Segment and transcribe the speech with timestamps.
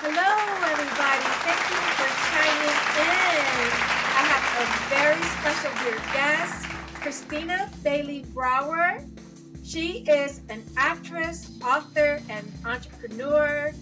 [0.00, 0.30] Hello,
[0.70, 1.24] everybody.
[1.42, 3.70] Thank you for chiming in.
[4.14, 6.64] I have a very special dear guest,
[7.02, 9.04] Krystina Bailey Brawer.
[9.64, 13.72] She is an actress, author, and entrepreneur,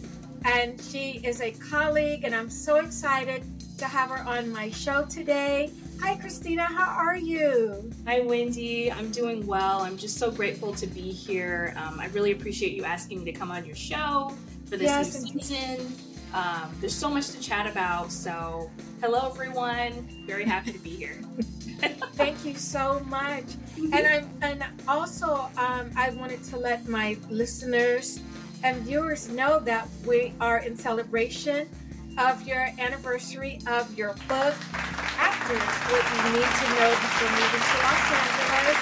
[0.44, 3.44] and she is a colleague, and I'm so excited
[3.78, 5.70] to have her on my show today.
[6.00, 6.60] Hi, Krystina.
[6.64, 7.90] How are you?
[8.06, 8.90] Hi, Windi.
[8.94, 9.80] I'm doing well.
[9.82, 11.74] I'm just so grateful to be here.
[11.76, 14.32] Um, I really appreciate you asking me to come on your show
[14.64, 15.94] for this Yes, season.
[16.32, 18.12] Um, there's so much to chat about.
[18.12, 20.24] So, hello, everyone.
[20.26, 21.20] Very happy to be here.
[22.14, 23.44] Thank you so much.
[23.76, 28.20] And I and also um, I wanted to let my listeners
[28.64, 31.68] and viewers know that we are in celebration
[32.18, 34.54] of your anniversary of your book,
[35.18, 38.78] Actors: What You Need to Know Before Moving to Los Angeles.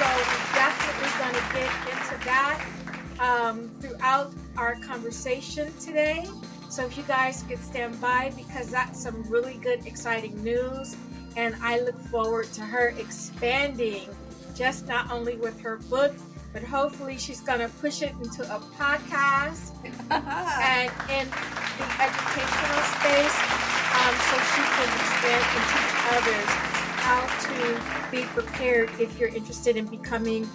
[0.00, 2.66] So we're definitely going to get into that
[3.20, 6.26] um, throughout our conversation today.
[6.70, 10.96] So if you guys could stand by because that's some really good, exciting news.
[11.36, 14.08] And I look forward to her expanding
[14.54, 16.14] just not only with her book,
[16.52, 19.74] but hopefully she's going to push it into a podcast
[20.10, 23.36] and in the educational space
[23.98, 26.50] um, so she can expand and teach others
[27.02, 30.48] how to be prepared if you're interested in becoming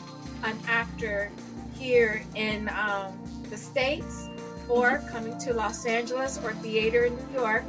[0.44, 1.30] an actor
[1.74, 3.18] here in um,
[3.50, 4.25] the States
[4.70, 7.66] or coming to Los Angeles or theater in New York.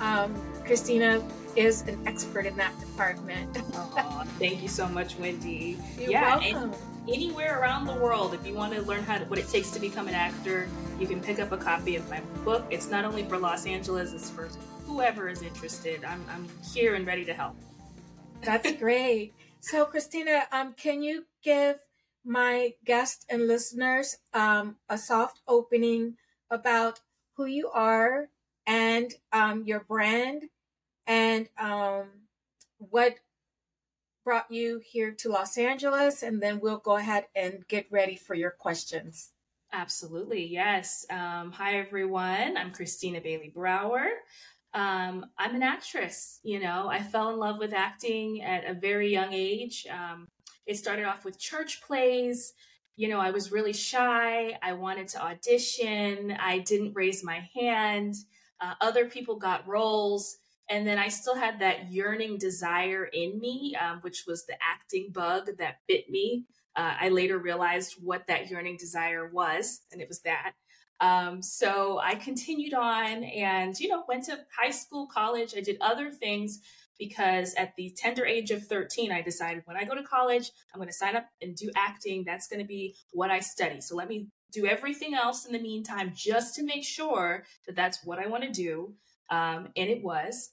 [0.00, 0.34] Um,
[0.64, 1.22] Krystina
[1.56, 3.56] is an expert in that department.
[4.38, 5.78] Thank you so much, Windi.
[5.98, 6.72] You're yeah, welcome.
[7.08, 9.80] anywhere around the world, if you want to learn how to, what it takes to
[9.80, 12.64] become an actor, you can pick up a copy of my book.
[12.70, 14.48] It's not only for Los Angeles; it's for
[14.86, 16.04] whoever is interested.
[16.04, 17.56] I'm, I'm here and ready to help.
[18.42, 19.34] That's great.
[19.60, 21.78] So, Krystina, um, can you give
[22.24, 26.16] my guests and listeners um, a soft opening
[26.50, 27.00] about
[27.36, 28.28] who you are
[28.66, 30.44] and um, your brand
[31.06, 32.06] and um,
[32.78, 33.16] what
[34.24, 36.22] brought you here to Los Angeles?
[36.22, 39.32] And then we'll go ahead and get ready for your questions.
[39.72, 41.06] Absolutely, yes.
[41.10, 42.56] Um, hi, everyone.
[42.56, 44.08] I'm Krystina Bailey Brawer.
[44.74, 46.40] Um, I'm an actress.
[46.42, 49.86] You know, I fell in love with acting at a very young age.
[49.90, 50.26] Um,
[50.66, 52.52] it started off with church plays.
[53.00, 54.58] You know, I was really shy.
[54.62, 56.36] I wanted to audition.
[56.38, 58.14] I didn't raise my hand.
[58.60, 60.36] Uh, other people got roles.
[60.68, 65.12] And then I still had that yearning desire in me, um, which was the acting
[65.12, 66.44] bug that bit me.
[66.76, 70.52] Uh, I later realized what that yearning desire was, and it was that.
[71.00, 75.54] Um, so I continued on and, you know, went to high school, college.
[75.56, 76.60] I did other things
[77.00, 80.78] because at the tender age of 13, I decided when I go to college, I'm
[80.78, 82.22] going to sign up and do acting.
[82.24, 83.80] That's going to be what I study.
[83.80, 88.04] So let me do everything else in the meantime just to make sure that that's
[88.04, 88.94] what I want to do.
[89.30, 90.50] Um, and it was.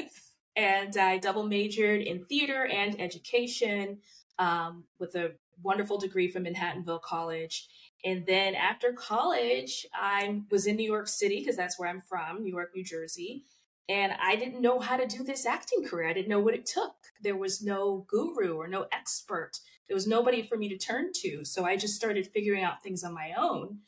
[0.56, 3.98] and I double majored in theater and education
[4.38, 5.32] um, with a
[5.62, 7.66] wonderful degree from Manhattanville College.
[8.04, 12.44] And then after college, I was in New York City because that's where I'm from,
[12.44, 13.44] New York, New Jersey.
[13.88, 16.08] And I didn't know how to do this acting career.
[16.08, 16.94] I didn't know what it took.
[17.22, 19.52] There was no guru or no expert.
[19.88, 21.44] There was nobody for me to turn to.
[21.44, 23.78] So I just started figuring out things on my own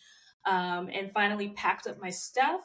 [0.47, 2.63] um, and finally packed up my stuff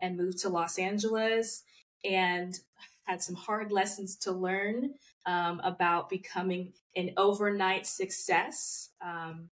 [0.00, 1.62] and moved to Los Angeles
[2.04, 2.58] and
[3.04, 4.94] had some hard lessons to learn
[5.26, 8.90] um, about becoming an overnight success.
[9.00, 9.50] Um,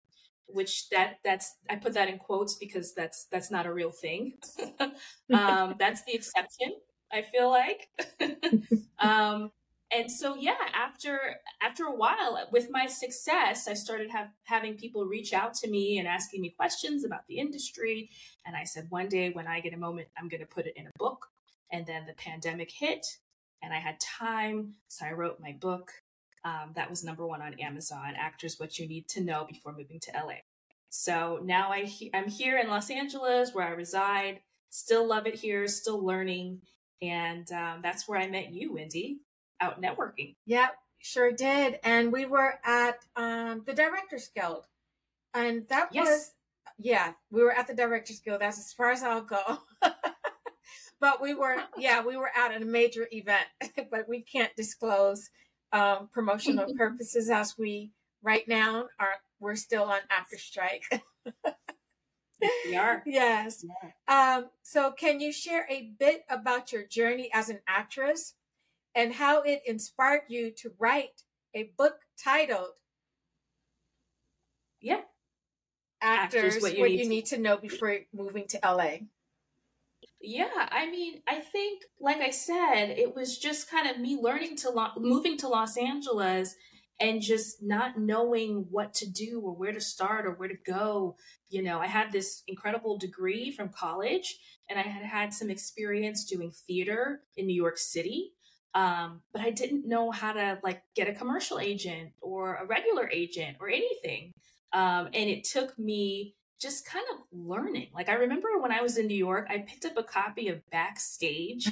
[0.54, 4.34] which that that's I put that in quotes because that's that's not a real thing.
[5.32, 6.74] um, that's the exception.
[7.12, 7.88] I feel like.
[8.98, 9.50] um,
[9.94, 15.04] and so yeah, after after a while with my success, I started have, having people
[15.04, 18.08] reach out to me and asking me questions about the industry.
[18.46, 20.76] And I said, one day when I get a moment, I'm going to put it
[20.76, 21.26] in a book.
[21.70, 23.18] And then the pandemic hit,
[23.62, 25.92] and I had time, so I wrote my book.
[26.44, 28.14] Um, that was number one on Amazon.
[28.16, 30.40] Actors, what you need to know before moving to LA.
[30.88, 34.40] So now I he- I'm here in Los Angeles, where I reside.
[34.70, 35.66] Still love it here.
[35.68, 36.62] Still learning,
[37.02, 39.16] and um, that's where I met you, Windi,
[39.60, 40.36] out networking.
[40.46, 40.68] Yeah,
[41.00, 41.80] sure did.
[41.82, 44.66] And we were at um, the Directors Guild.
[45.34, 46.06] And that Yes.
[46.06, 46.34] was,
[46.78, 48.40] yeah, we were at the Directors Guild.
[48.40, 49.58] That's as far as I'll go.
[51.00, 53.46] but we were, yeah, we were at a major event,
[53.90, 55.28] but we can't disclose
[55.72, 57.90] um, promotional purposes as we
[58.22, 60.84] right now are, we're still on after strike.
[62.66, 63.02] We are.
[63.06, 63.64] yes.
[64.08, 68.34] Um, so, can you share a bit about your journey as an actress
[68.94, 71.22] and how it inspired you to write
[71.54, 72.74] a book titled
[74.80, 75.00] Yeah.
[76.00, 77.38] Actors, Actors, What You, need, to...
[77.38, 78.96] know before moving to LA?
[80.20, 84.56] Yeah, I mean, I think, like I said, it was just kind of me learning
[84.58, 86.56] to lo- moving to Los Angeles
[87.02, 91.16] and just not knowing what to do or where to start or where to go.
[91.50, 94.38] You know, I had this incredible degree from college
[94.70, 98.30] and I had had some experience doing theater in New York City.
[98.74, 103.10] Um, but I didn't know how to like get a commercial agent or a regular
[103.10, 104.32] agent or anything.
[104.72, 107.88] Um, and it took me just kind of learning.
[107.92, 110.62] Like I remember when I was in New York, I picked up a copy of
[110.70, 111.68] Backstage,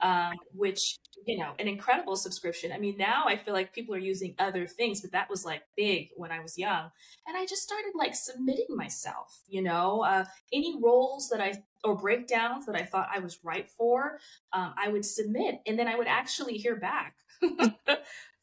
[0.00, 2.72] um, which you know, an incredible subscription.
[2.72, 5.62] I mean, now I feel like people are using other things, but that was like
[5.76, 6.90] big when I was young,
[7.26, 9.42] and I just started like submitting myself.
[9.48, 13.68] You know, uh, any roles that I or breakdowns that I thought I was right
[13.68, 14.18] for,
[14.52, 17.14] um, I would submit, and then I would actually hear back.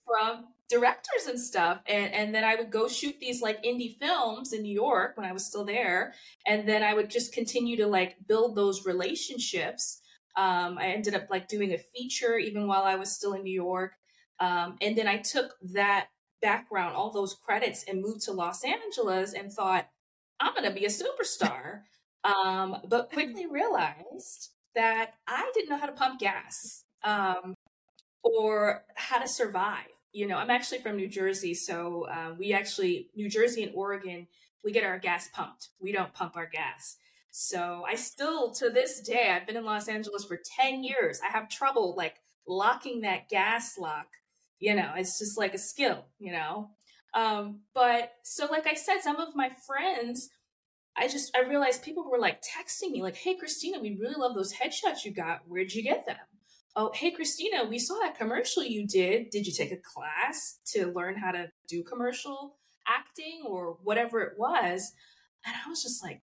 [0.07, 4.51] from directors and stuff and and then i would go shoot these like indie films
[4.51, 6.13] in new york when i was still there
[6.45, 10.01] and then i would just continue to like build those relationships
[10.37, 13.53] um, i ended up like doing a feature even while i was still in new
[13.53, 13.93] york
[14.39, 16.07] um, and then i took that
[16.41, 19.87] background all those credits and moved to los angeles and thought
[20.39, 21.81] i'm gonna be a superstar
[22.23, 27.53] um, but quickly realized that i didn't know how to pump gas um,
[28.23, 29.87] or how to survive
[30.17, 34.25] you know, I'm actually from New Jersey, so uh, we actually New Jersey and Oregon,
[34.63, 35.69] we get our gas pumped.
[35.79, 36.97] We don't pump our gas.
[37.39, 41.19] So I still, to this day, I've been in Los Angeles for 10 years.
[41.23, 42.15] I have trouble like
[42.47, 44.07] locking that gas lock.
[44.57, 46.71] You know, it's just like a skill, you know?
[47.13, 50.29] Um, but so, like I said, some of my friends,
[50.97, 54.33] I just, I realized people were like texting me, like, hey, Krystina, we really love
[54.33, 55.41] those headshots you got.
[55.47, 56.17] Where'd you get them?
[56.75, 59.31] oh, hey, Krystina, we saw that commercial you did.
[59.31, 62.57] Did you take a class to learn how to do commercial
[62.87, 64.93] acting or whatever it was?
[65.43, 66.21] And I was just like,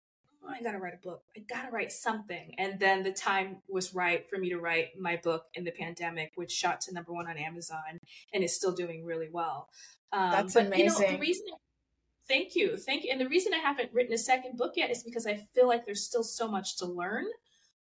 [0.47, 1.23] oh, I got to write a book.
[1.37, 2.55] I got to write something.
[2.59, 6.33] And then the time was right for me to write my book in the pandemic,
[6.35, 8.01] which shot to number one on Amazon
[8.33, 9.69] and is still doing really well.
[10.13, 10.85] Um, That's but, amazing.
[10.85, 11.47] You know, the reason
[12.29, 12.77] Thank you.
[12.77, 13.11] Thank you.
[13.13, 15.87] And the reason I haven't written a second book yet is because I feel like
[15.87, 17.25] there's still so much to learn.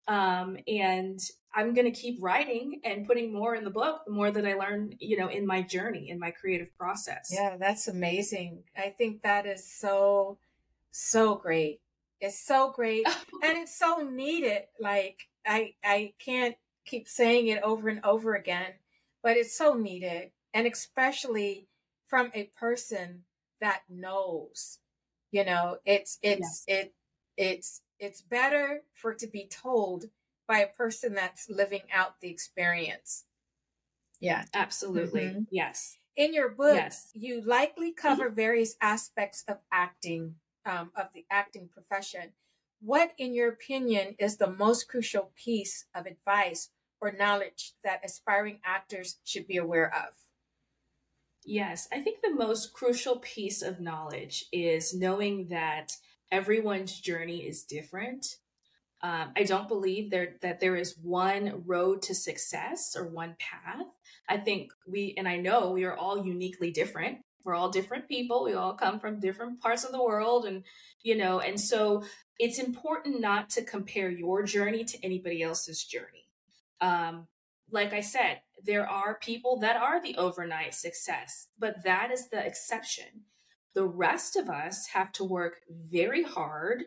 [0.08, 1.20] Um, and
[1.54, 4.56] I'm going to keep writing and putting more in the book the more that I
[4.56, 7.30] learn, you know, in my journey, in my creative process.
[7.32, 8.64] Yeah, that's amazing.
[8.76, 10.40] I think that is so,
[10.92, 11.82] so great.
[12.22, 13.06] It's so great
[13.44, 14.64] and it's so needed.
[14.80, 18.74] Like I, I can't keep saying it over and over again,
[19.24, 20.32] but it's so needed.
[20.54, 21.68] And especially
[22.08, 23.24] from a person
[23.60, 24.80] that knows,
[25.32, 26.80] you know, it's, it's, yes.
[26.80, 26.94] it,
[27.38, 30.06] it's, it's better for it to be told
[30.48, 33.26] by a person that's living out the experience.
[34.20, 34.46] Yeah.
[34.54, 35.22] Absolutely.
[35.22, 35.42] Mm-hmm.
[35.52, 35.98] Yes.
[36.18, 37.10] In your book, yes.
[37.14, 38.08] you likely mm-hmm.
[38.08, 38.36] cover mm-hmm.
[38.46, 40.36] various aspects of acting,
[40.66, 42.32] um, of the acting profession.
[42.82, 46.70] What, in your opinion, is the most crucial piece of advice
[47.00, 50.14] or knowledge that aspiring actors should be aware of?
[51.44, 55.98] Yes, I think the most crucial piece of knowledge is knowing that
[56.32, 58.38] everyone's journey is different.
[59.04, 63.88] Um, I don't believe there that there is one road to success or one path.
[64.30, 67.20] I think we, and I know we are all uniquely different.
[67.44, 68.44] We're all different people.
[68.44, 70.64] We all come from different parts of the world, and
[71.02, 72.04] you know, and so
[72.40, 76.28] it's important not to compare your journey to anybody else's journey.
[76.80, 77.28] Um,
[77.72, 82.46] like I said, there are people that are the overnight success, but that is the
[82.46, 83.26] exception.
[83.74, 86.84] The rest of us have to work very hard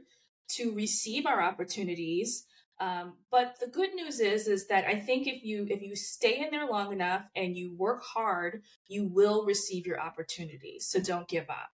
[0.49, 2.47] to receive our opportunities.
[2.81, 6.41] Um, but the good news is, is that I think if you if you stay
[6.41, 10.87] in there long enough and you work hard, you will receive your opportunities.
[10.87, 11.71] So don't give up.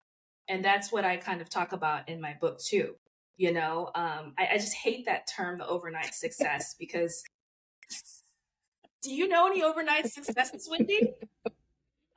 [0.48, 2.96] And that's what I kind of talk about in my book too.
[3.36, 7.22] You know, um, I, I just hate that term, the overnight success, because
[9.02, 11.12] do you know any overnight successes, Windi?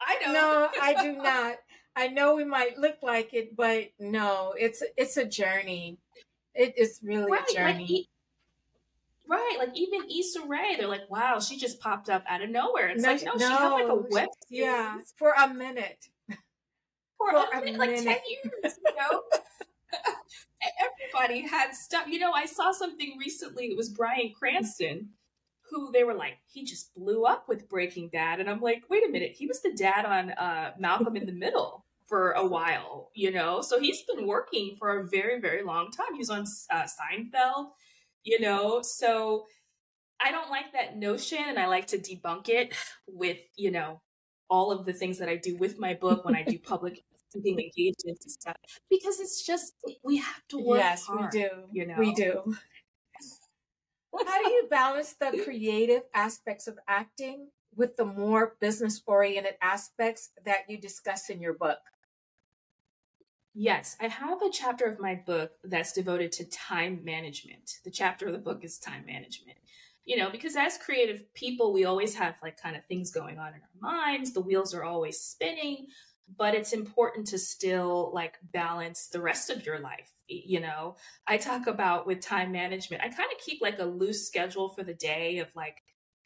[0.02, 0.34] I don't.
[0.34, 1.56] No, I do not.
[1.96, 6.00] I know we might look like it, but no, it's it's a journey.
[6.56, 7.88] It is really right, a journey.
[7.90, 8.13] Like,
[9.28, 12.90] right, like even Issa Rae, they're like, "Wow, she just popped up out of nowhere."
[12.90, 16.08] It's no, like, no, no, she had like a web, yeah, for a minute,
[17.18, 19.22] for, for a, a minute, minute, like ten years, you know.
[21.14, 22.08] Everybody had stuff.
[22.08, 23.66] You know, I saw something recently.
[23.66, 25.10] It was Bryan Cranston,
[25.70, 29.08] who they were like, he just blew up with Breaking Bad, and I'm like, wait
[29.08, 33.10] a minute, he was the dad on uh, Malcolm in the Middle for a while,
[33.16, 33.62] you know?
[33.62, 36.14] So he's been working for a very, very long time.
[36.14, 37.70] He was on uh, Seinfeld,
[38.24, 38.82] you know?
[38.82, 39.46] So
[40.22, 42.74] I don't like that notion and I like to debunk it
[43.08, 44.02] with, you know,
[44.50, 47.60] all of the things that I do with my book when I do public speaking
[47.60, 48.56] engagements and stuff
[48.90, 51.34] because it's just we have to work yes, hard.
[51.34, 51.50] we do.
[51.72, 52.56] You know, we do.
[54.26, 60.30] How do you balance the creative aspects of acting with the more business oriented aspects
[60.46, 61.80] that you discuss in your book?
[63.56, 67.80] Yes, I have a chapter of my book that's devoted to time management.
[67.84, 69.58] The chapter of the book is time management.
[70.06, 73.54] You know, because as creative people, we always have like kind of things going on
[73.54, 74.34] in our minds.
[74.34, 75.88] The wheels are always spinning,
[76.36, 80.12] but it's important to still like balance the rest of your life.
[80.28, 84.26] You know, I talk about with time management, I kind of keep like a loose
[84.28, 85.78] schedule for the day of like,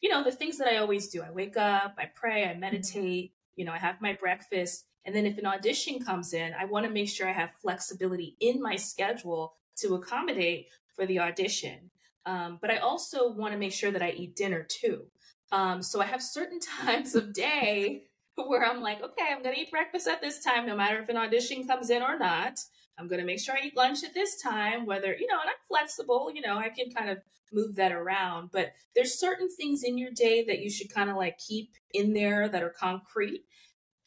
[0.02, 1.22] you know, the things that I always do.
[1.22, 2.62] I wake up, I pray, I mm-hmm.
[2.62, 6.66] meditate, you know, I have my breakfast and then if an audition comes in, I
[6.66, 11.92] want to make sure I have flexibility in my schedule to accommodate for the audition.
[12.26, 15.06] Um, but I also want to make sure that I eat dinner too.
[15.52, 18.04] Um, so I have certain times of day
[18.36, 21.10] where I'm like, okay, I'm going to eat breakfast at this time, no matter if
[21.10, 22.60] an audition comes in or not.
[23.00, 25.50] I'm going to make sure I eat lunch at this time, whether, you know, and
[25.50, 27.20] I'm flexible, you know, I can kind of
[27.54, 28.50] move that around.
[28.52, 32.14] But there's certain things in your day that you should kind of like keep in
[32.14, 33.44] there that are concrete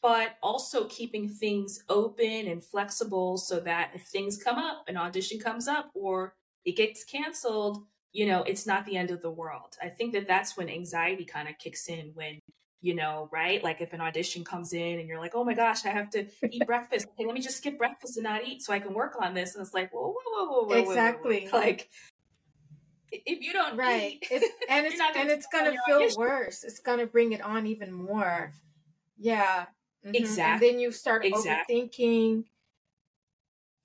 [0.01, 5.39] but also keeping things open and flexible so that if things come up, an audition
[5.39, 9.75] comes up, or it gets canceled, you know, it's not the end of the world.
[9.81, 12.39] I think that that's when anxiety kind of kicks in when,
[12.81, 13.63] you know, right?
[13.63, 16.25] Like if an audition comes in and you're like, oh my gosh, I have to
[16.49, 17.07] eat breakfast.
[17.13, 19.55] Okay, let me just skip breakfast and not eat so I can work on this.
[19.55, 21.47] And it's like, whoa, whoa, whoa, whoa, whoa exactly.
[21.51, 21.65] Whoa, whoa.
[21.65, 21.89] Like,
[23.11, 26.17] if you don't right, eat, it's, and it's and it's gonna feel audition.
[26.17, 26.63] worse.
[26.63, 28.53] It's gonna bring it on even more.
[29.17, 29.65] Yeah,
[30.05, 30.15] Mm-hmm.
[30.15, 30.69] Exactly.
[30.69, 31.75] And then you start exactly.
[31.75, 32.45] overthinking.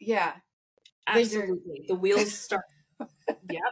[0.00, 0.32] Yeah.
[1.06, 1.84] Absolutely.
[1.88, 2.64] The wheels start.
[3.50, 3.62] yep.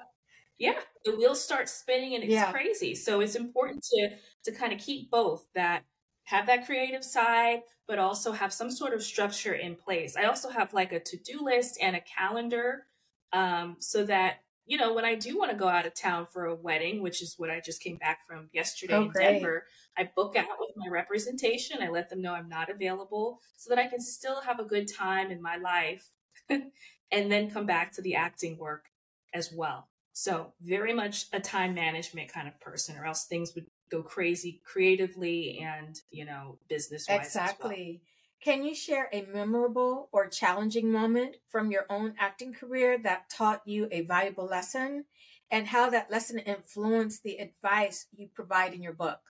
[0.58, 0.78] Yeah.
[1.04, 2.52] The wheels start spinning and it's yeah.
[2.52, 2.94] crazy.
[2.94, 4.10] So it's important to
[4.44, 5.84] to kind of keep both that
[6.24, 10.16] have that creative side, but also have some sort of structure in place.
[10.16, 12.86] I also have like a to-do list and a calendar
[13.32, 16.46] um, so that you know, when I do want to go out of town for
[16.46, 19.12] a wedding, which is what I just came back from yesterday oh, in.
[19.12, 19.66] Denver,
[19.96, 21.82] I book out with my representation.
[21.82, 24.88] I let them know I'm not available so that I can still have a good
[24.88, 26.08] time in my life
[26.48, 26.72] and
[27.10, 28.86] then come back to the acting work
[29.34, 29.88] as well.
[30.12, 34.62] So, very much a time management kind of person, or else things would go crazy
[34.64, 37.26] creatively and, you know, business wise.
[37.26, 38.00] Exactly.
[38.44, 43.62] Can you share a memorable or challenging moment from your own acting career that taught
[43.64, 45.06] you a valuable lesson
[45.50, 49.20] and how that lesson influenced the advice you provide in your book?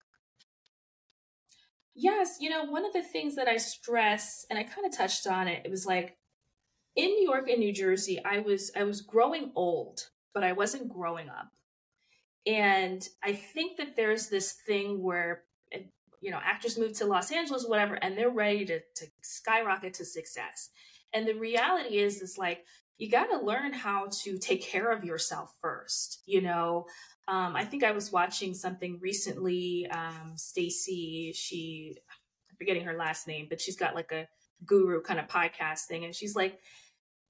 [1.95, 5.29] Yes, you know, one of the things that I stress and I kind of touched
[5.29, 6.17] on it, it was like
[6.97, 10.89] in New York and New Jersey, I was I was growing old, but I wasn't
[10.89, 11.53] growing up.
[12.47, 15.45] And I think that there's this thing where
[16.25, 20.07] you know, actors move to Los Angeles, whatever, and they're ready to, to skyrocket to
[20.07, 20.71] success.
[21.13, 22.65] And the reality is, is like,
[22.97, 26.23] you got to learn how to take care of yourself first.
[26.25, 26.87] You know,
[27.29, 29.87] um, I think I was watching something recently.
[29.91, 31.95] Um, Stacy, she,
[32.51, 34.27] I'm forgetting her last name, but she's got like a
[34.65, 36.07] guru kind of podcast thing.
[36.07, 36.59] And she's like,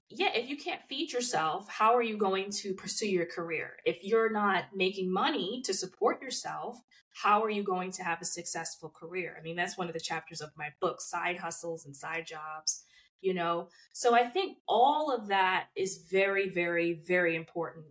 [0.09, 3.73] yeah, if you can't feed yourself, how are you going to pursue your career?
[3.85, 6.79] If you're not making money to support yourself,
[7.15, 9.37] how are you going to have a successful career?
[9.39, 12.83] I mean, that's one of the chapters of my book, side hustles and side jobs,
[13.21, 13.69] you know?
[13.93, 17.85] So I think all of that is very, very, very important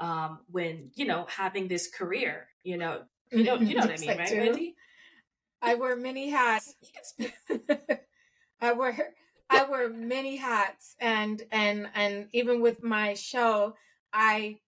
[0.00, 3.96] um, when, you know, having this career, you know, you know, you know what I
[4.06, 4.74] mean, right, Windi?
[5.60, 6.74] I wear many hats.
[8.62, 9.10] I wear
[9.50, 13.74] I wear many hats and and and even with my show,
[14.10, 14.60] I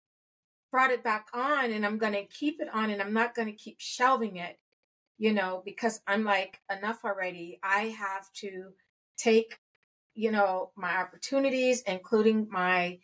[0.72, 3.46] brought it back on and I'm going to keep it on and I'm not going
[3.46, 4.58] to keep shelving it,
[5.18, 7.60] you know, because I'm like enough already.
[7.62, 8.72] I have to
[9.16, 9.58] take,
[10.14, 12.98] you know, my opportunities including my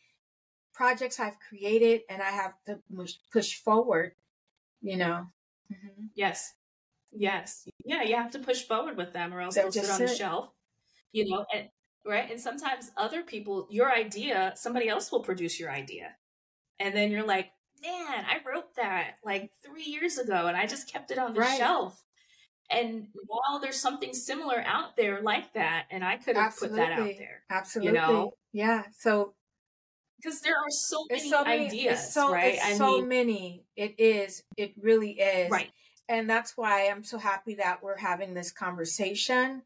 [0.72, 2.80] projects I've created and I have to
[3.32, 4.14] push forward,
[4.82, 5.26] you know.
[5.72, 6.06] Mm-hmm.
[6.16, 6.54] Yes.
[7.12, 7.68] Yes.
[7.84, 10.50] Yeah, you have to push forward with them or else they'll sit on the shelf
[11.12, 11.68] you know and
[12.06, 16.14] right and sometimes other people your idea somebody else will produce your idea
[16.78, 17.50] and then you're like
[17.82, 21.40] man i wrote that like three years ago and i just kept it on the
[21.40, 21.58] right.
[21.58, 22.04] shelf.
[22.70, 26.92] And while there's something similar out there like that and i could have put that
[26.92, 27.94] out there absolutely.
[27.94, 28.32] you know?
[28.52, 29.32] Yeah so
[30.22, 32.58] because there are so many, so many ideas so, right?
[32.62, 33.64] I so mean, many.
[33.76, 35.50] It is it really is.
[35.50, 35.70] Right.
[36.10, 39.62] And that's why i'm so happy that we're having this conversation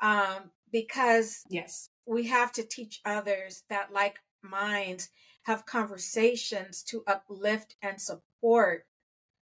[0.00, 1.88] um, because yes.
[2.06, 5.08] we have to teach others that like minds
[5.42, 8.86] have conversations to uplift and support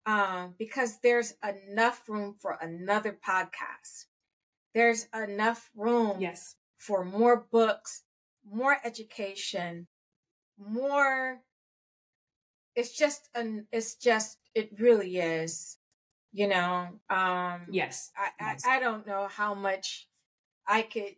[0.06, 4.06] um, because there's enough room for another podcast.
[4.74, 6.56] There's enough room yes.
[6.78, 8.04] for more books
[8.52, 9.88] more education
[10.58, 11.42] more
[12.76, 15.78] it's just an it's just it really is
[16.32, 16.90] you know?
[17.10, 18.12] Um yes.
[18.18, 18.64] I, yes.
[18.66, 20.08] I i don't know how much
[20.68, 21.16] i could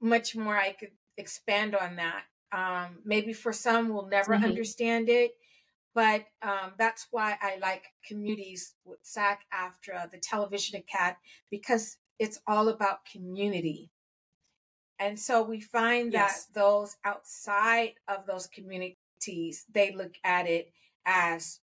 [0.00, 4.44] much more i could expand on that um maybe for some will never mm-hmm.
[4.44, 5.32] understand it
[5.94, 11.16] but um that's why i like communities with sac aftra the television acad
[11.50, 13.90] because it's all about community
[14.98, 16.46] and so we find yes.
[16.46, 20.72] that those outside of those communities they look at it
[21.06, 21.60] as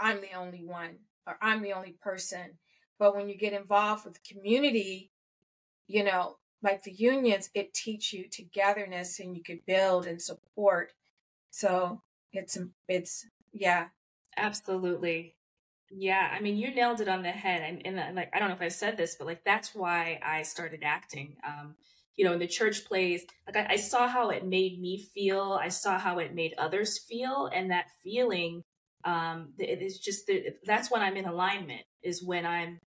[0.00, 0.96] I'm the only one
[1.26, 2.58] or I'm the only person.
[2.98, 5.10] But when you get involved with community,
[5.86, 10.92] you know, like the unions, it teach you togetherness and you could build and support.
[11.50, 12.02] So
[12.32, 13.88] it's it's yeah.
[14.36, 15.34] Absolutely.
[15.90, 17.62] Yeah, I mean, you nailed it on the head.
[17.62, 20.42] And, and like, I don't know if I said this, but like, that's why I
[20.42, 21.36] started acting.
[21.46, 21.74] Um,
[22.16, 25.58] you know, in the church plays, like I, I saw how it made me feel.
[25.60, 28.62] I saw how it made others feel, and that feeling
[29.04, 30.30] um, it is just
[30.64, 32.80] that's when I'm in alignment is when I'm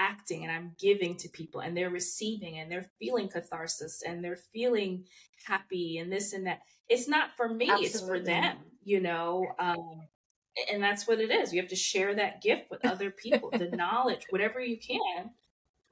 [0.00, 4.40] acting and I'm giving to people and they're receiving and they're feeling catharsis and they're
[4.52, 5.04] feeling
[5.46, 6.60] happy and this and that.
[6.88, 7.86] It's not for me, Absolutely.
[7.86, 9.46] it's for them, you know.
[9.58, 10.02] Um,
[10.72, 11.52] and that's what it is.
[11.52, 15.30] You have to share that gift with other people, the knowledge, whatever you can.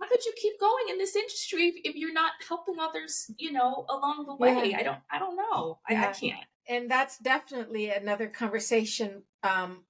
[0.01, 3.53] How could you keep going in this industry if, if you're not helping others, you
[3.53, 4.71] know, along the way?
[4.71, 4.79] Yeah.
[4.79, 5.81] I don't, I don't know.
[5.91, 6.07] Yeah.
[6.07, 9.85] I, I can't and that's definitely another conversation um,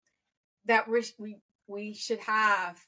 [0.66, 2.78] that we we we should have.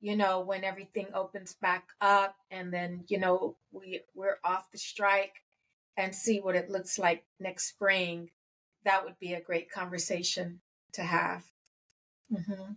[0.00, 4.78] You know, when everything opens back up, and then you know we we're off the
[4.78, 5.42] strike,
[5.96, 8.30] and see what it looks like next spring.
[8.84, 10.60] That would be a great conversation
[10.94, 11.44] to have.
[12.32, 12.72] Mm-hmm.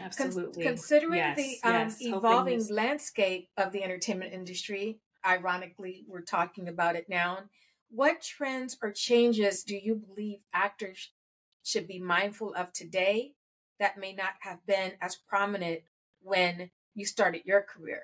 [0.00, 0.64] Absolutely.
[0.64, 1.96] Con- considering yes, the um, yes.
[2.00, 7.40] evolving landscape of the entertainment industry, ironically, we're talking about it now
[7.90, 11.10] what trends or changes do you believe actors
[11.64, 13.32] should be mindful of today
[13.80, 15.80] that may not have been as prominent
[16.22, 18.02] when you started your career?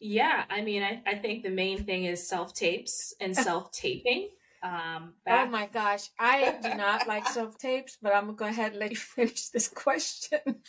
[0.00, 4.30] Yeah, I mean, I, I think the main thing is self tapes and self taping.
[4.62, 8.36] Um, oh back- oh my gosh, I do not like self tapes, but I'm gonna
[8.36, 10.62] go ahead and let you finish this question.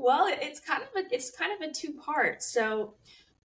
[0.00, 2.42] Well, it's kind of a it's kind of a two part.
[2.42, 2.94] So,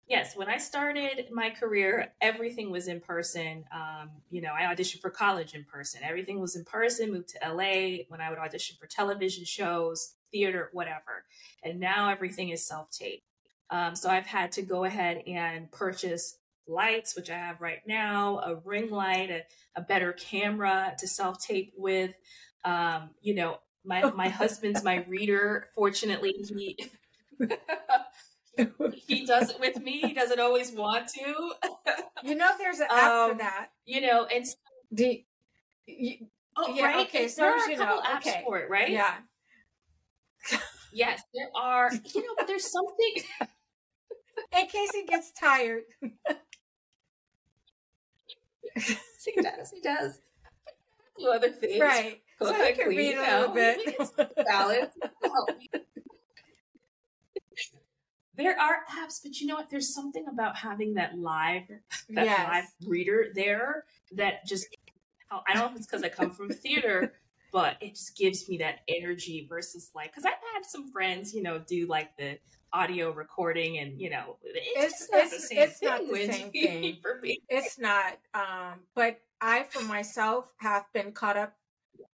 [0.08, 3.64] yes, when I started my career, everything was in person.
[3.72, 6.00] Um, you know, I auditioned for college in person.
[6.02, 7.12] Everything was in person.
[7.12, 11.24] Moved to LA when I would audition for television shows, theater, whatever.
[11.62, 13.22] And now everything is self tape.
[13.70, 18.38] Um, so I've had to go ahead and purchase lights, which I have right now,
[18.40, 19.42] a ring light, a,
[19.76, 22.14] a better camera to self tape with.
[22.64, 25.68] Um, you know, my my husband's my reader.
[25.74, 26.78] Fortunately, he
[29.06, 30.00] he does it with me.
[30.00, 31.52] He doesn't always want to.
[32.22, 33.68] you know, there's an app um, for that.
[33.84, 34.54] You know, and so,
[34.94, 35.16] Do
[35.86, 37.06] you, oh, yeah, right.
[37.06, 38.02] Okay, so there are a couple know.
[38.02, 38.42] apps okay.
[38.44, 38.90] for it, right?
[38.90, 39.14] Yeah.
[40.92, 41.90] yes, there are.
[41.92, 43.24] You know, but there's something.
[44.58, 45.82] In case he gets tired.
[46.00, 46.12] he
[49.40, 49.70] does.
[49.72, 50.20] He does.
[51.18, 52.20] Do other things, right?
[52.40, 53.96] so I can read a little bit.
[54.46, 54.94] Balance.
[58.36, 59.70] There are apps, but you know what?
[59.70, 61.68] There's something about having that live,
[62.10, 62.48] that yes.
[62.48, 64.66] live reader there that just.
[65.30, 67.14] I don't know if it's because I come from theater,
[67.52, 71.42] but it just gives me that energy versus like because I've had some friends, you
[71.42, 72.38] know, do like the
[72.72, 76.50] audio recording and you know it's, it's, it's not the same, it's, not the same
[76.50, 77.40] thing for me.
[77.48, 78.18] It's not.
[78.34, 81.54] Um, but I, for myself, have been caught up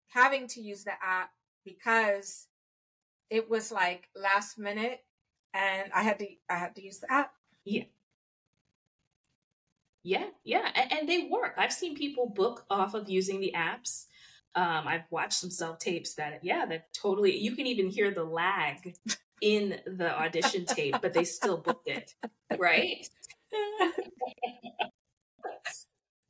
[0.09, 1.31] having to use the app
[1.65, 2.47] because
[3.31, 5.01] it was like last minute
[5.55, 7.33] and I had to I had to use the app.
[7.65, 7.85] Yeah.
[10.05, 11.55] Yeah, yeah, and, and they work.
[11.59, 14.07] I've seen people book off of using the apps.
[14.55, 17.37] Um, I've watched some self tapes that, yeah, that totally.
[17.37, 18.95] You can even hear the lag
[19.43, 22.15] in the audition tape, but they still booked it,
[22.59, 23.07] right?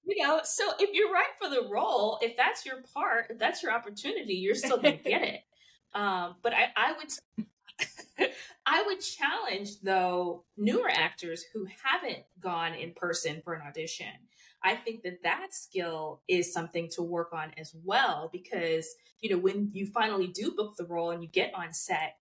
[0.05, 3.63] you know, so if you're right for the role, if that's your part, if that's
[3.63, 5.41] your opportunity, you're still gonna get it.
[5.95, 7.11] Um, but I, I would
[8.67, 14.07] I would challenge though newer actors who haven't gone in person for an audition.
[14.63, 19.39] I think that that skill is something to work on as well because you know
[19.39, 22.17] when you finally do book the role and you get on set,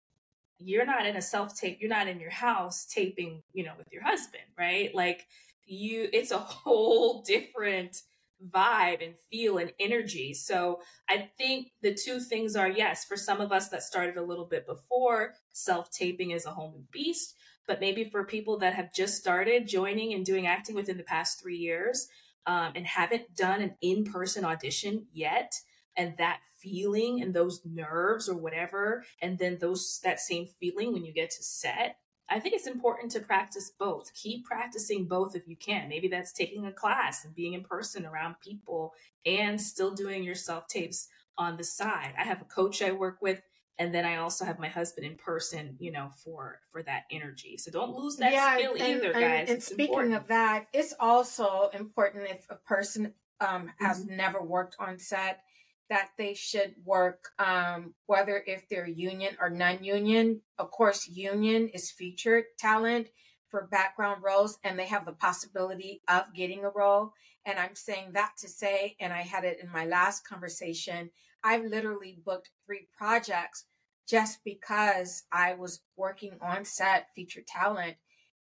[0.58, 3.88] you're not in a self tape, you're not in your house taping, you know, with
[3.92, 4.94] your husband, right?
[4.94, 5.26] Like
[5.64, 8.02] you it's a whole different
[8.50, 10.34] vibe and feel and energy.
[10.34, 14.24] So I think the two things are yes, for some of us that started a
[14.24, 17.34] little bit before, self taping is a whole new beast.
[17.66, 21.40] But maybe for people that have just started joining and doing acting within the past
[21.40, 22.08] three years,
[22.46, 25.52] um, and haven't done an in-person audition yet
[25.96, 31.04] and that feeling and those nerves or whatever and then those that same feeling when
[31.04, 31.96] you get to set
[32.30, 36.32] i think it's important to practice both keep practicing both if you can maybe that's
[36.32, 41.08] taking a class and being in person around people and still doing your self tapes
[41.38, 43.42] on the side i have a coach i work with
[43.78, 47.56] and then I also have my husband in person, you know, for for that energy.
[47.58, 49.40] So don't lose that yeah, skill and, either, guys.
[49.40, 50.14] And, and speaking important.
[50.14, 54.16] of that, it's also important if a person um, has mm-hmm.
[54.16, 55.40] never worked on set
[55.88, 60.40] that they should work, um, whether if they're union or non-union.
[60.58, 63.08] Of course, union is featured talent
[63.48, 67.12] for background roles, and they have the possibility of getting a role.
[67.44, 71.10] And I'm saying that to say, and I had it in my last conversation
[71.46, 73.66] I've literally booked three projects
[74.08, 77.96] just because I was working on set feature talent.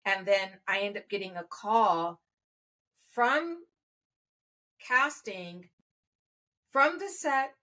[0.05, 2.19] And then I end up getting a call
[3.13, 3.59] from
[4.87, 5.69] casting
[6.75, 7.53] from the set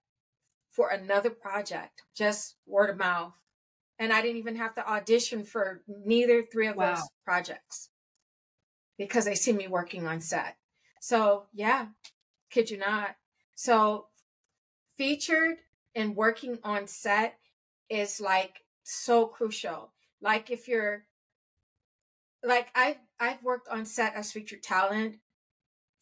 [0.71, 3.35] for another project, just word of mouth.
[3.99, 6.95] And I didn't even have to audition for neither three of wow.
[6.95, 7.91] those projects
[8.97, 10.57] because they see me working on set.
[11.03, 11.89] So, yeah,
[12.49, 13.17] kid you not.
[13.55, 14.07] So,
[14.97, 15.59] featured
[15.95, 17.35] and working on set
[17.91, 19.93] is like so crucial.
[20.23, 21.05] Like if you're
[22.43, 25.17] like I I've worked on set as featured talent,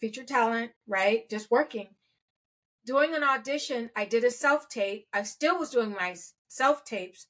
[0.01, 1.29] featured talent, right?
[1.29, 1.89] Just working.
[2.87, 5.07] Doing an audition, I did a self tape.
[5.13, 6.17] I still was doing my
[6.49, 7.27] self tapes,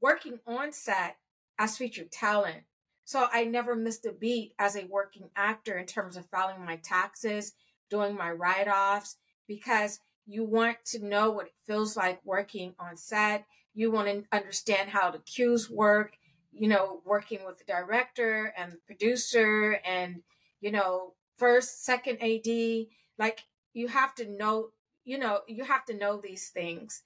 [0.00, 1.16] working on set
[1.58, 2.64] as featured talent.
[3.04, 6.76] So I never missed a beat as a working actor in terms of filing my
[6.76, 7.52] taxes,
[7.90, 9.16] doing my write offs,
[9.48, 13.44] because you want to know what it feels like working on set.
[13.74, 16.12] You want to understand how the cues work,
[16.52, 20.22] you know, working with the director and the producer and,
[20.60, 22.86] you know, first, second AD.
[23.18, 24.68] Like you have to know,
[25.04, 27.02] you know, you have to know these things.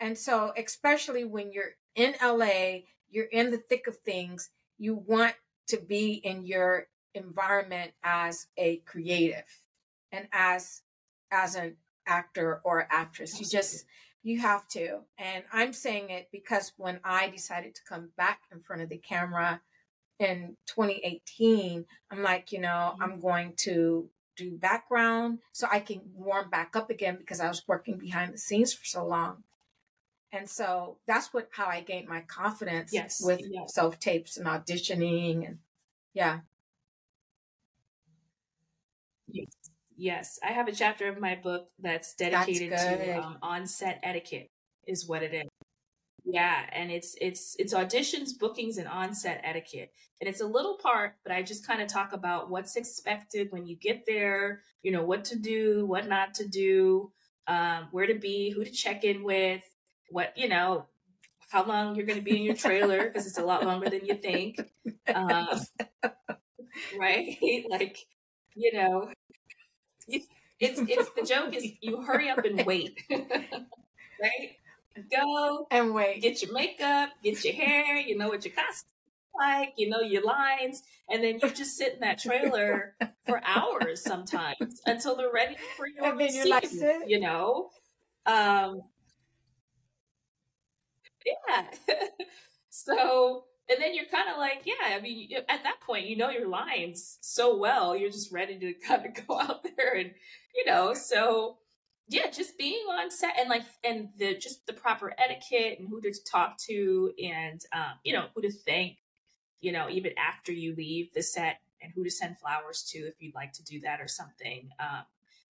[0.00, 2.80] And so, especially when you're in LA,
[3.10, 5.34] you're in the thick of things, you want
[5.68, 9.62] to be in your environment as a creative
[10.12, 10.82] and as
[11.30, 13.40] as an actor or actress.
[13.40, 13.84] You just
[14.22, 15.00] you have to.
[15.18, 18.98] And I'm saying it because when I decided to come back in front of the
[18.98, 19.60] camera
[20.18, 23.02] in 2018, I'm like, you know, mm-hmm.
[23.02, 27.62] I'm going to do background so I can warm back up again because I was
[27.66, 29.42] working behind the scenes for so long.
[30.32, 35.46] And so that's what how I gained my confidence yes, with self tapes and auditioning
[35.46, 35.58] and
[36.14, 36.40] yeah.
[39.96, 40.38] Yes.
[40.46, 44.50] I have a chapter of my book that's dedicated that's to um, on-set etiquette.
[44.86, 45.47] Is what it is.
[46.30, 51.14] Yeah, and it's it's it's auditions, bookings, and on-set etiquette, and it's a little part,
[51.22, 54.60] but I just kind of talk about what's expected when you get there.
[54.82, 57.12] You know what to do, what not to do,
[57.46, 59.62] um, where to be, who to check in with,
[60.10, 60.84] what you know,
[61.50, 64.06] how long you're going to be in your trailer because it's a lot longer than
[64.06, 64.60] you think.
[65.14, 65.48] Um,
[66.98, 67.36] right?
[67.70, 67.98] like,
[68.54, 69.10] you know,
[70.08, 70.28] it's
[70.60, 74.56] it's the joke is you hurry up and wait, right?
[75.10, 76.22] Go and wait.
[76.22, 77.96] Get your makeup, get your hair.
[77.96, 78.90] You know what your costume
[79.38, 79.74] like.
[79.76, 82.94] You know your lines, and then you just sit in that trailer
[83.26, 86.70] for hours sometimes until they're ready for your and then like,
[87.06, 87.70] you know.
[88.26, 88.82] Um,
[91.24, 91.64] yeah.
[92.70, 96.30] so and then you're kind of like, yeah, I mean, at that point, you know
[96.30, 100.12] your lines so well, you're just ready to kind of go out there and,
[100.54, 101.58] you know, so
[102.08, 106.00] yeah, just being on set and like, and the just the proper etiquette and who
[106.00, 108.98] to talk to and, um, you know, who to thank,
[109.60, 113.14] you know, even after you leave the set and who to send flowers to if
[113.20, 114.70] you'd like to do that or something.
[114.80, 115.04] Um,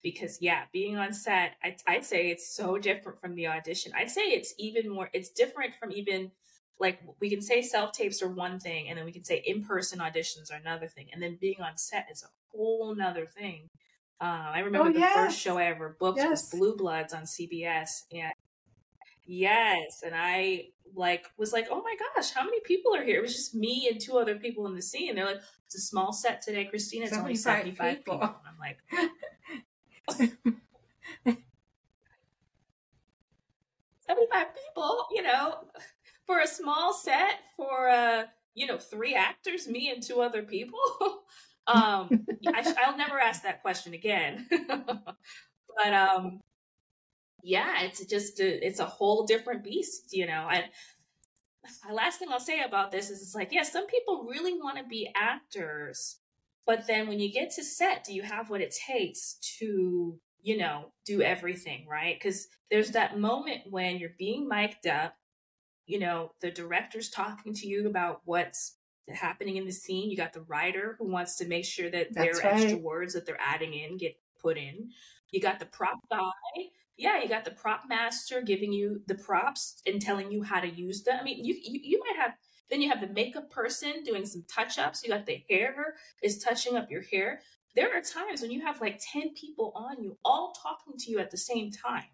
[0.03, 3.93] because yeah, being on set, I, I'd say it's so different from the audition.
[3.97, 6.31] I'd say it's even more, it's different from even
[6.81, 9.99] like we can say self tapes are one thing and then we can say in-person
[9.99, 13.69] auditions are another thing and then being on set is a whole nother thing
[14.21, 15.15] uh, i remember oh, the yes.
[15.15, 16.31] first show i ever booked yes.
[16.31, 18.33] was blue bloods on cbs and
[19.27, 23.23] yes and i like was like oh my gosh how many people are here it
[23.23, 26.13] was just me and two other people in the scene they're like it's a small
[26.13, 28.37] set today krystina it's only 75 people, people.
[28.47, 28.79] i'm like
[34.09, 35.57] 75 people you know
[36.27, 40.81] for a small set for uh you know three actors me and two other people
[41.69, 42.09] um
[42.49, 46.41] I, i'll never ask that question again but um
[47.43, 50.65] yeah it's just a, it's a whole different beast you know I,
[51.87, 54.79] the last thing I'll say about this is it's like, yeah, some people really want
[54.79, 56.17] to be actors,
[56.67, 60.57] But then when you get to set, do you have what it takes to, you
[60.59, 62.17] know, do everything, right?
[62.19, 65.15] Because there's that moment when you're being mic'd up,
[65.87, 68.78] you know, the director's talking to you about what's
[69.15, 70.11] happening in the scene.
[70.11, 73.27] You got the writer who wants to make sure that That's their extra words that
[73.27, 74.91] they're adding in get put in.
[75.31, 76.31] You got the prop guy.
[76.97, 80.69] Yeah, you got the prop master giving you the props and telling you how to
[80.69, 81.19] use them.
[81.21, 82.33] I mean, you you, you might have
[82.71, 85.03] then you have the makeup person doing some touch ups.
[85.03, 87.41] You got the hair is touching up your hair.
[87.75, 91.19] There are times when you have like 10 people on you, all talking to you
[91.19, 92.05] at the same time.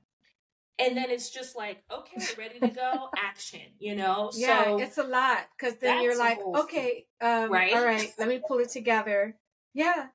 [0.78, 4.30] And then it's just like, okay, ready to go, action, you know?
[4.34, 7.74] Yeah, so it's a lot because then you're like, okay, um, Right?
[7.74, 9.36] all right, let me pull it together.
[9.72, 10.06] Yeah,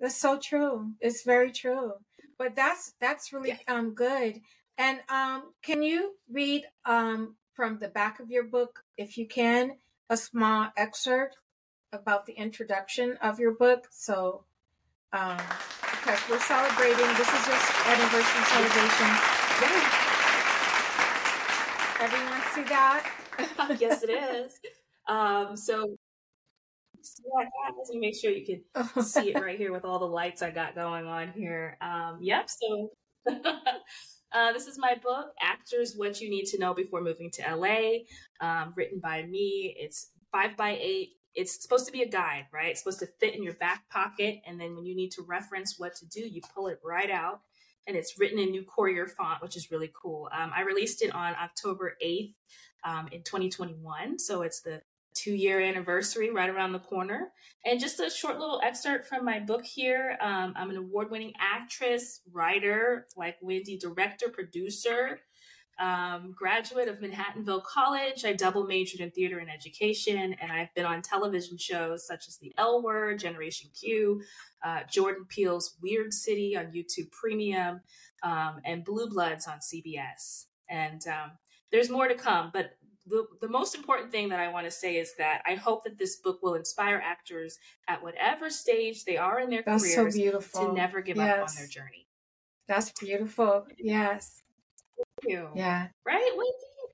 [0.00, 0.92] that's so true.
[1.00, 1.92] It's very true.
[2.36, 3.74] But that's that's really yeah.
[3.74, 4.40] um good.
[4.76, 9.76] And um, can you read um from the back of your book, if you can,
[10.10, 11.36] a small excerpt
[11.92, 13.86] about the introduction of your book?
[13.90, 14.44] So,
[15.12, 15.38] um,
[15.82, 19.41] because we're celebrating, this is your anniversary celebration.
[19.62, 19.98] Yeah.
[22.00, 23.12] Everyone see that?
[23.80, 24.58] yes, it is.
[25.08, 25.96] Um, so,
[27.00, 27.46] so yeah,
[27.76, 30.50] let me make sure you can see it right here with all the lights I
[30.50, 31.76] got going on here.
[31.80, 32.48] Um, yep.
[32.50, 32.90] So
[33.26, 37.98] uh, this is my book, Actors: What You Need to Know Before Moving to LA,
[38.40, 39.76] um, written by me.
[39.78, 41.10] It's five by eight.
[41.34, 42.70] It's supposed to be a guide, right?
[42.70, 45.78] It's supposed to fit in your back pocket, and then when you need to reference
[45.78, 47.40] what to do, you pull it right out.
[47.86, 50.28] And it's written in New Courier font, which is really cool.
[50.32, 52.34] Um, I released it on October 8th
[52.84, 54.18] um, in 2021.
[54.18, 54.82] So it's the
[55.14, 57.32] two year anniversary right around the corner.
[57.64, 60.16] And just a short little excerpt from my book here.
[60.20, 65.20] Um, I'm an award winning actress, writer, like Windi, director, producer,
[65.78, 68.24] um, graduate of Manhattanville College.
[68.24, 72.36] I double majored in theater and education, and I've been on television shows such as
[72.38, 74.22] The L Word, Generation Q,
[74.64, 77.80] uh, Jordan Peele's Weird City on YouTube Premium,
[78.22, 80.46] um, and Blue Bloods on CBS.
[80.68, 81.32] And um,
[81.70, 84.96] there's more to come, but the, the most important thing that I want to say
[84.96, 87.58] is that I hope that this book will inspire actors
[87.88, 90.68] at whatever stage they are in their That's so careers beautiful.
[90.68, 92.06] to never give up on their journey.
[92.68, 93.66] That's beautiful.
[93.78, 94.41] Yes.
[95.26, 95.50] You.
[95.54, 95.88] Yeah.
[96.04, 96.30] Right?
[96.36, 96.92] Windi?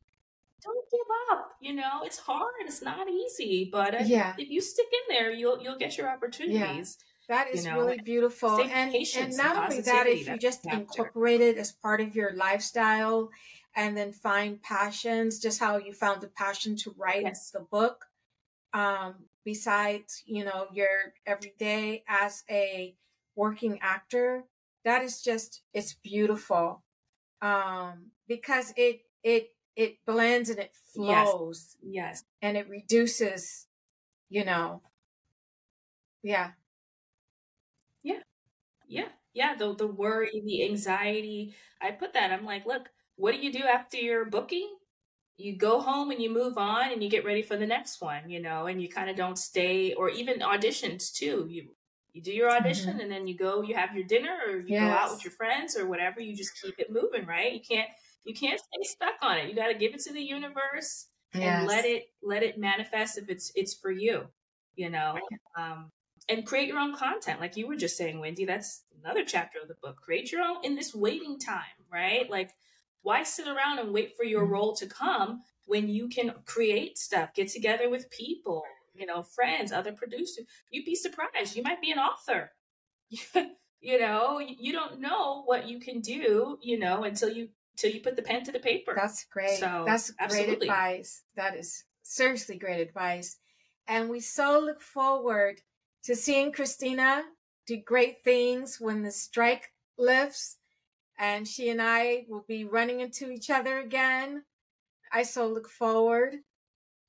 [0.64, 1.50] Don't give up.
[1.60, 2.52] You know, it's hard.
[2.60, 4.34] It's not easy, but Yeah.
[4.38, 6.98] if you stick in there, you'll you'll get your opportunities.
[7.28, 8.58] That You know, really beautiful.
[8.60, 10.78] And and not only that, if you just factor.
[10.80, 13.30] incorporate it as part of your lifestyle
[13.76, 17.50] and then find passions, just how you found the passion to write Yes.
[17.50, 18.06] the book.
[18.72, 22.96] Um, besides, you know, your everyday as a
[23.36, 24.44] working actor,
[24.84, 26.82] that is just it's beautiful.
[27.42, 32.24] Um, because it it it blends and it flows Yes.
[32.42, 33.66] and it reduces,
[34.28, 34.82] you know,
[36.22, 36.50] yeah.
[38.02, 38.20] Yeah.
[38.88, 39.08] Yeah.
[39.34, 39.54] Yeah.
[39.56, 41.54] The the worry, the anxiety.
[41.80, 42.32] I put that.
[42.32, 44.68] I'm like, look, what do you do after your booking?
[45.36, 48.28] You go home and you move on and you get ready for the next one,
[48.28, 51.46] you know, and you kind of don't stay or even auditions too.
[51.48, 51.68] You
[52.12, 52.64] you do your mm-hmm.
[52.64, 55.30] audition and then you go, you have your dinner or you go out with your
[55.32, 56.20] friends or whatever.
[56.20, 57.52] You just keep it moving, right?
[57.52, 57.88] You can't
[58.24, 59.48] you can't stay stuck on it.
[59.48, 61.08] You got to give it to the universe
[61.40, 64.28] and let it let it manifest if it's it's for you
[64.74, 65.30] you know?
[65.56, 65.92] Um
[66.28, 69.68] and create your own content like you were just saying windi that's another chapter of
[69.68, 69.96] the book.
[70.02, 72.28] Create your own in this waiting time right?
[72.30, 72.52] Like
[73.02, 74.50] why sit around and wait for your Mhm.
[74.52, 79.72] role to come when you can create stuff get together with people you know friends
[79.72, 81.56] other producers you'd be surprised.
[81.56, 82.52] You might be an author.
[83.80, 88.02] You know you don't know what you can do you know until you until you
[88.02, 89.58] put the pen to the paper That's great.
[89.58, 91.22] So, That's great advice.
[91.36, 93.36] That is seriously great advice.
[93.86, 95.60] And we so look forward
[96.04, 97.22] to seeing Krystina
[97.66, 100.56] do great things when the strike lifts
[101.18, 104.44] and she and I will be running into each other again.
[105.12, 106.36] I so look forward.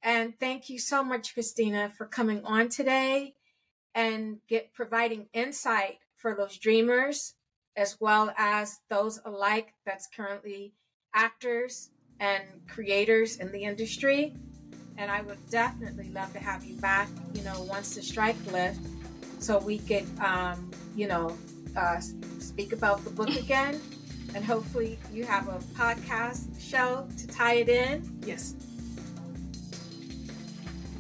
[0.02, 3.34] And thank you so much, Krystina, for coming on today
[3.96, 7.36] and get providing insight for those dreamers
[7.80, 10.74] as well as those alike that's currently
[11.16, 14.36] actors and creators in the industry.
[14.98, 18.82] And I would definitely love to have you back, you know, once the strike lifts,
[19.40, 21.38] so we could, um, you know,
[21.78, 22.02] uh,
[22.40, 23.80] speak about the book again.
[24.36, 28.22] And hopefully you have a podcast show to tie it in.
[28.26, 28.56] yes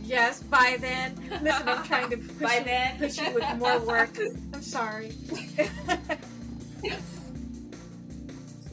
[0.01, 1.13] Yes, by then.
[1.43, 2.97] Listen, I'm trying to push, By you, then.
[2.97, 4.09] push you with more work.
[4.55, 5.11] I'm sorry.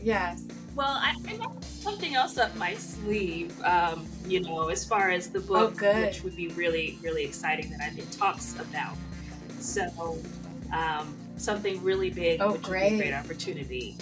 [0.02, 0.44] Yes.
[0.74, 5.28] Well, I, I have something else up my sleeve, um, you know, as far as
[5.30, 8.94] the book, Oh, which would be really, really exciting that I'm in talks about.
[9.58, 10.18] So,
[10.72, 12.82] um, something really big, oh, which great.
[12.92, 13.96] would be a great opportunity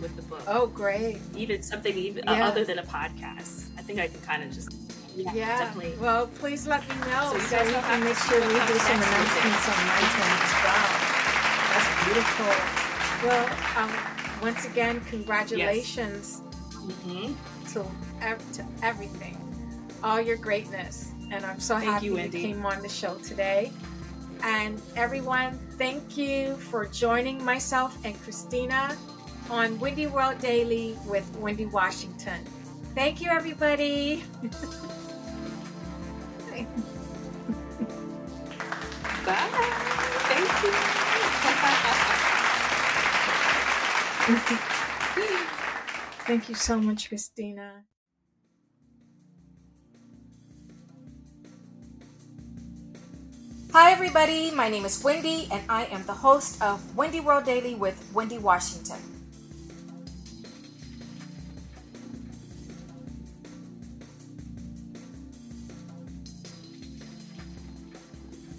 [0.00, 0.42] with the book.
[0.46, 1.18] Oh, great!
[1.34, 2.46] Even something even uh, Yeah.
[2.48, 3.70] other than a podcast.
[3.78, 4.70] I think I can kind of just
[5.16, 5.58] yeah, Yeah.
[5.58, 5.96] definitely.
[5.98, 8.46] Well, please let me know So so, you guys we can to make sure we
[8.46, 9.44] do some next with it.
[9.44, 9.98] announcements on my
[10.36, 10.88] as well.
[11.72, 12.85] That's beautiful.
[13.24, 13.90] Well, um,
[14.42, 16.42] once again, congratulations
[16.86, 17.34] Mhm.
[17.72, 17.84] to
[18.20, 19.36] ev- to everything,
[20.02, 23.72] all your greatness, and I'm so Thank happy you, you came on the show today.
[24.42, 28.94] And everyone, thank you for joining myself and Krystina
[29.50, 32.44] on Windi World Daily with Windi Washington.
[32.94, 34.24] Thank you, everybody.
[39.24, 39.46] Bye.
[40.28, 40.95] Thank you.
[46.26, 47.84] Thank you so much, Krystina.
[53.72, 54.50] Hi, everybody.
[54.50, 58.40] My name is Windi, and I am the host of Windi World Daily with Windi
[58.40, 58.98] Washington.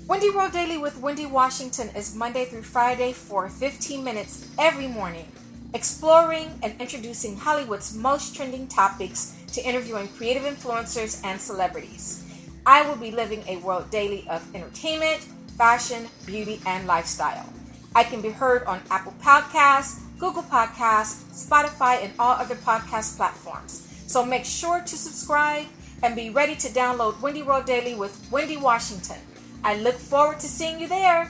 [0.08, 5.30] Windi World Daily with Windi Washington is Monday through Friday for 15 minutes every morning,
[5.78, 12.26] exploring and introducing Hollywood's most trending topics to interviewing creative influencers and celebrities.
[12.66, 15.22] I will be living a world daily of entertainment,
[15.56, 17.46] fashion, beauty, and lifestyle.
[17.94, 23.88] I can be heard on Apple Podcasts, Google Podcasts, Spotify, and all other podcast platforms.
[24.08, 25.68] So make sure to subscribe
[26.02, 29.20] and be ready to download Windi World Daily with Windi Washington.
[29.64, 31.30] I look forward to seeing you there.